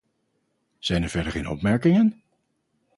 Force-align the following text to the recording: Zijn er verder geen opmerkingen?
Zijn 0.79 1.03
er 1.03 1.09
verder 1.09 1.31
geen 1.31 1.47
opmerkingen? 1.49 2.21